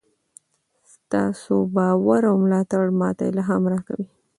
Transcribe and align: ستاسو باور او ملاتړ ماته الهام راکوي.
ستاسو 0.93 1.53
باور 1.75 2.21
او 2.29 2.35
ملاتړ 2.43 2.83
ماته 3.01 3.23
الهام 3.31 3.63
راکوي. 3.73 4.07